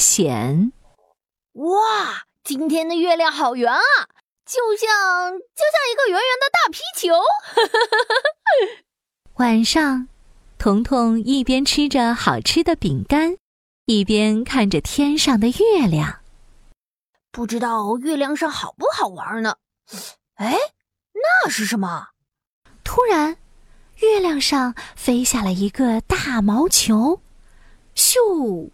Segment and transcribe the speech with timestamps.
[0.00, 0.72] 险。
[1.52, 3.80] 哇，今天的月亮好圆啊，
[4.46, 7.14] 就像就像一个圆圆的大皮球。
[9.38, 10.08] 晚上，
[10.58, 13.36] 彤彤一边吃着好吃的饼干，
[13.84, 16.20] 一边看着天上的月亮。
[17.30, 19.56] 不知道月亮上好不好玩呢？
[20.34, 20.56] 哎，
[21.12, 22.08] 那是什么？
[22.82, 23.36] 突然，
[23.98, 27.20] 月亮上飞下了一个大毛球，
[27.94, 28.70] 咻！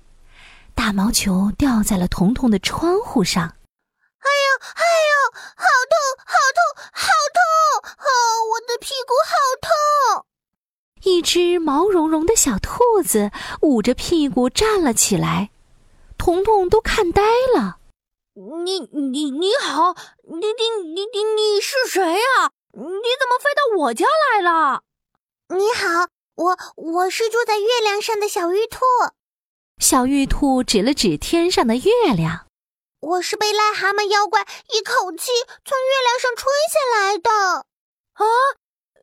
[0.76, 3.42] 大毛球掉在了彤彤的窗户上。
[3.42, 6.60] 哎呦，哎呦，好痛，好痛，
[6.92, 7.40] 好痛！
[7.98, 8.08] 哦，
[8.52, 9.32] 我的屁股好
[10.20, 10.26] 痛！
[11.02, 13.30] 一只毛茸茸的小兔子
[13.62, 15.50] 捂着屁股站了起来，
[16.18, 17.22] 彤彤都看呆
[17.56, 17.78] 了。
[18.34, 22.50] 你你你好，你你你你你是谁呀？
[22.72, 22.80] 你
[23.18, 24.04] 怎么飞到我家
[24.34, 24.82] 来了？
[25.48, 28.84] 你好，我我是住在月亮上的小玉兔。
[29.78, 32.46] 小玉兔指了指天上的月亮，
[33.00, 35.30] 我是被癞蛤蟆妖怪一口气
[35.64, 37.30] 从月亮上吹下来的。
[38.14, 38.24] 啊，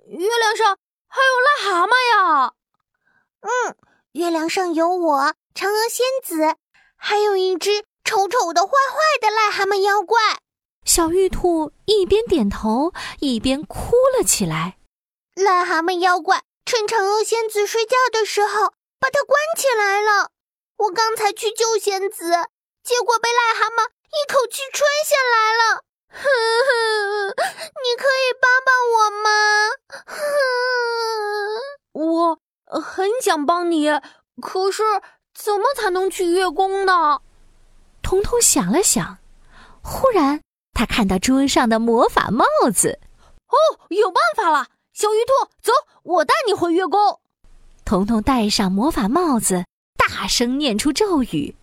[0.08, 2.54] 月亮上还有癞蛤蟆呀？
[3.42, 3.76] 嗯，
[4.14, 6.58] 月亮上有我嫦娥仙子，
[6.96, 7.86] 还有一只。
[8.06, 10.20] 丑丑的、坏坏的癞蛤蟆妖怪，
[10.84, 14.78] 小玉兔一边点头一边哭了起来。
[15.36, 20.32] 癞蛤蟆妖怪趁嫦娥仙子睡觉的时候把她关起来了。
[20.78, 22.32] 我刚才去救仙子，
[22.84, 25.84] 结果被癞蛤蟆一口气吹下来了。
[26.10, 26.24] 哼
[26.68, 27.34] 哼，
[27.84, 29.30] 你可以帮帮我吗？
[30.06, 30.16] 哼，
[31.94, 32.40] 我
[32.82, 33.90] 很想帮你，
[34.42, 34.84] 可是
[35.34, 37.22] 怎么才能去月宫呢？
[38.02, 39.20] 彤彤想了想，
[39.82, 40.42] 忽然
[40.74, 43.00] 他看到桌上的魔法帽子，
[43.48, 43.58] 哦，
[43.90, 44.68] 有办法了！
[44.94, 45.72] 小鱼兔，走，
[46.04, 47.20] 我带你回月宫。
[47.86, 49.66] 彤彤戴上魔法帽子，
[50.08, 51.56] 大声念出咒语：“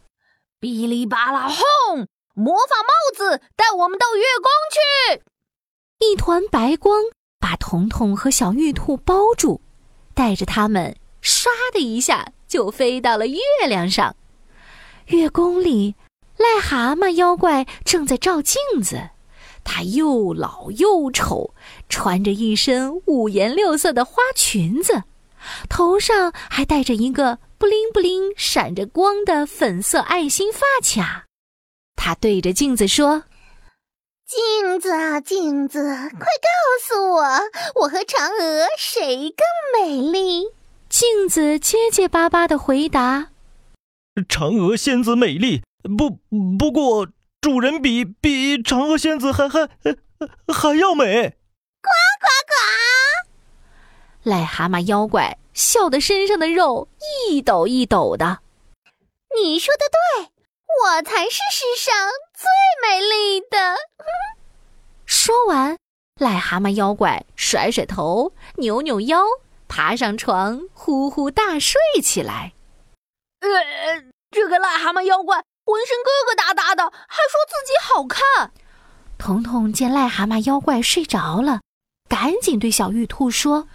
[0.61, 2.07] 哔哩吧啦轰！
[2.35, 5.23] 魔法帽子带我们到月宫去。”
[6.05, 7.03] 一团白光
[7.39, 9.61] 把彤彤和小玉兔包住，
[10.15, 14.17] 带着他们唰的一下就飞到了月亮上。
[15.07, 15.95] 月宫里。
[16.39, 19.11] 癞蛤蟆妖怪正在照镜子，
[19.63, 21.53] 他又老又丑，
[21.87, 25.05] 穿着一身五颜六色的花裙子，
[25.69, 31.27] 头上还戴着一个布灵布灵、闪着光的粉色爱心发卡。
[31.97, 33.25] 他对着镜子说
[34.27, 36.49] ：“镜子啊，镜子，快告
[36.83, 37.23] 诉我，
[37.83, 40.45] 我和嫦娥谁更美丽？”
[40.89, 43.29] 镜子结结巴巴的回答
[44.29, 45.63] ：“嫦娥仙子美丽。”
[45.97, 46.21] 不，
[46.59, 47.09] 不过
[47.41, 49.67] 主人比比嫦娥仙子还还
[50.53, 51.39] 还要美。
[51.81, 51.89] 呱
[52.21, 52.53] 呱呱！
[54.25, 56.89] 癞蛤蟆妖怪笑得身上的肉
[57.29, 58.41] 一抖一抖的。
[59.37, 60.31] 你说的对，
[60.85, 61.95] 我才是世上
[62.35, 62.49] 最
[62.83, 63.77] 美丽的。
[65.07, 65.77] 说完，
[66.19, 69.23] 癞蛤蟆妖怪甩甩头，扭扭腰，
[69.69, 72.53] 爬上床，呼呼大睡起来。
[73.41, 73.49] 呃，
[74.31, 75.43] 这个癞蛤蟆妖怪。
[75.67, 78.51] 浑身疙疙瘩瘩的，还说自己好看。
[79.19, 81.61] 彤彤见癞蛤蟆妖怪睡着了，
[82.09, 83.69] 赶紧对小玉兔说：“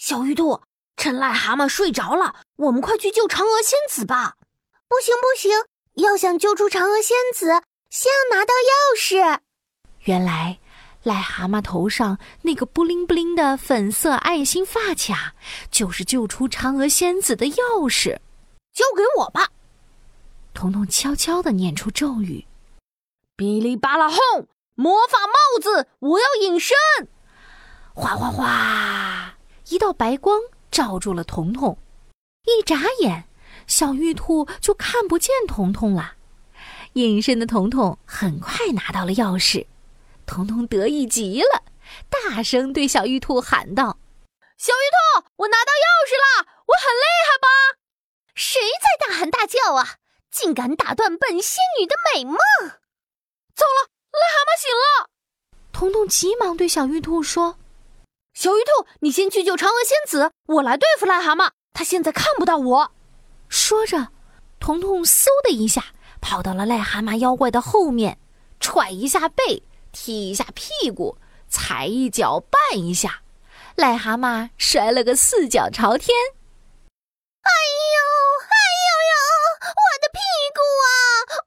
[0.00, 0.62] 小玉兔，
[0.96, 4.36] 趁癞蛤蟆睡着了，我们快去救嫦娥仙子吧
[4.88, 5.52] ！”“不行不行，
[6.02, 9.40] 要想救出嫦娥仙子，先要拿到钥匙。”
[10.04, 10.58] 原来，
[11.04, 15.34] 癞蛤蟆头上那个布灵布灵的粉色爱心发卡，
[15.70, 18.18] 就是救出嫦娥仙子的钥匙。
[18.72, 19.48] 交给我吧。
[20.54, 22.46] 彤彤悄悄的念出咒语
[23.36, 24.48] ：“哔哩吧啦轰！
[24.74, 26.74] 魔法帽子，我要隐身！”
[27.92, 28.46] 哗哗哗，
[29.70, 31.78] 一道白光照住了彤彤。
[32.44, 33.24] 一眨眼，
[33.66, 36.14] 小玉兔就看不见彤彤了。
[36.94, 39.66] 隐身的彤彤很快拿到了钥匙，
[40.26, 41.62] 彤彤得意极了，
[42.08, 43.98] 大声对小玉兔喊道
[44.58, 46.48] ：“小玉兔，我拿到钥匙了！
[46.66, 47.48] 我很厉害吧？
[48.34, 49.98] 谁在大喊大叫啊？”
[50.30, 52.36] 竟敢打断本仙女的美梦！
[53.54, 55.10] 糟了，癞蛤蟆醒了！
[55.72, 57.56] 彤彤急忙对小玉兔说
[58.32, 61.50] ：“小玉兔，你先去救嫦娥仙子，我来对付癞蛤蟆。
[61.72, 62.92] 他现在看不到我。”
[63.48, 64.08] 说着，
[64.58, 65.86] 彤彤嗖的一下
[66.20, 68.18] 跑到了癞蛤蟆妖怪的后面，
[68.60, 69.62] 踹一下背，
[69.92, 71.18] 踢一下屁股，
[71.48, 73.22] 踩一脚绊一下，
[73.76, 76.16] 癞蛤蟆摔了个四脚朝天。
[77.42, 77.98] 哎呦，
[78.46, 78.56] 哎
[78.86, 79.14] 呦呦！
[79.66, 80.18] 我的屁
[80.54, 80.94] 股啊，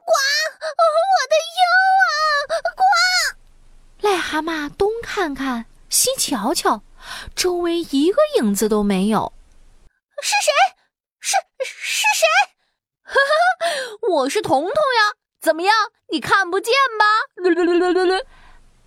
[0.03, 0.11] 呱！
[0.91, 1.63] 我的腰
[2.09, 2.11] 啊，
[2.75, 4.07] 呱！
[4.07, 6.81] 癞蛤蟆东看看，西瞧瞧，
[7.35, 9.31] 周围一个影子都没有。
[10.23, 10.51] 是谁？
[11.19, 12.25] 是是谁？
[13.03, 15.75] 哈哈，我是彤彤呀，怎么样？
[16.09, 17.05] 你看不见吧？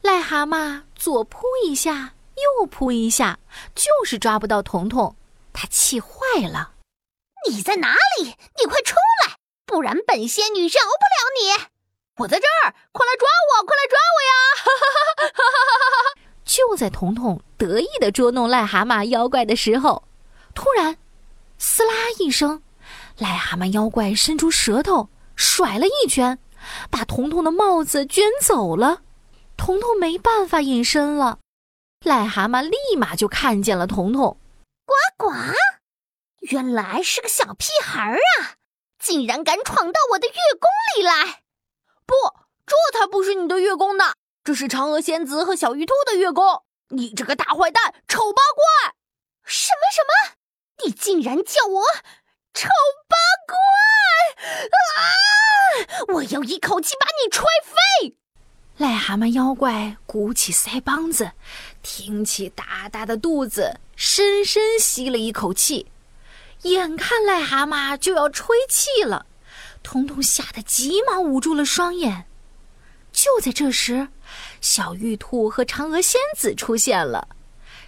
[0.03, 3.39] 癞蛤蟆左扑一下，右扑一下，
[3.77, 5.15] 就是抓不到彤彤，
[5.53, 6.11] 他气坏
[6.53, 6.73] 了。
[7.49, 8.37] 你在哪里？
[8.59, 11.67] 你快出来，不然本仙女饶不了你！
[12.17, 14.35] 我在这儿，快来抓我，快来抓我呀！
[16.57, 20.03] 就在彤彤得意的捉弄癞蛤蟆妖怪的时候，
[20.55, 20.97] 突然，
[21.59, 22.63] 撕拉一声。
[23.19, 26.39] 癞蛤蟆妖怪伸出舌头，甩了一拳，
[26.91, 29.03] 把彤彤的帽子卷走了。
[29.59, 31.41] 彤彤没办法隐身了。
[32.07, 34.39] 癞蛤蟆立马就看见了彤彤，
[34.87, 35.31] 呱呱，
[36.51, 38.57] 原来是个小屁孩儿啊！
[38.99, 41.43] 竟然敢闯到我的月宫里来！
[42.07, 42.15] 不，
[42.65, 44.15] 这才不是你的月宫呢，
[44.47, 46.63] 这是嫦娥仙子和小玉兔的月宫。
[46.91, 48.95] 你这个大坏蛋，丑八怪！
[49.43, 50.37] 什么什么？
[50.85, 51.83] 你竟然叫我？
[52.55, 52.69] 丑
[53.09, 53.17] 八
[53.49, 53.57] 怪！
[54.71, 56.15] 啊！
[56.15, 58.15] 我要一口气把你吹飞！
[58.79, 61.33] 癞蛤蟆妖怪鼓起腮帮子，
[61.83, 65.91] 挺起大大的肚子，深深吸了一口气。
[66.63, 69.27] 眼看癞蛤蟆就要吹气了，
[69.83, 72.27] 彤彤吓得急忙捂住了双眼。
[73.11, 74.09] 就在这时，
[74.61, 77.29] 小玉兔和嫦娥仙子出现了。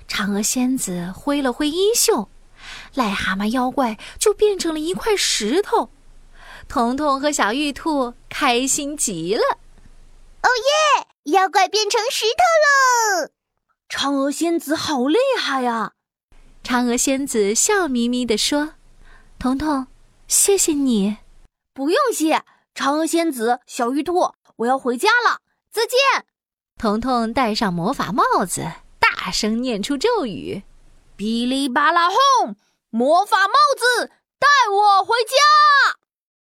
[0.09, 2.29] 嫦娥仙子挥了挥衣袖。
[2.95, 5.91] 癞蛤蟆妖怪就变成了一块石头，
[6.69, 9.43] 彤彤和小玉兔开心极了。
[10.43, 11.06] 哦耶！
[11.33, 13.31] 妖怪变成石头了！
[13.89, 15.93] 嫦娥仙子好厉害呀！
[16.65, 18.75] 嫦娥仙子笑眯眯地说
[19.39, 19.87] ：“彤彤，
[20.27, 21.19] 谢谢你。”
[21.73, 22.43] 不用谢，
[22.75, 25.41] 嫦娥仙子，小玉兔，我要回家了，
[25.71, 26.27] 再见。
[26.79, 28.71] 彤彤戴上魔法帽子，
[29.01, 30.63] 大声念出咒语。
[31.17, 32.55] 哔哩吧啦轰！
[32.91, 35.99] 魔法帽子带我回家